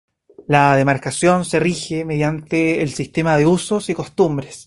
[0.47, 4.59] La demarcación se rige mediante el sistema de usos y costumbres.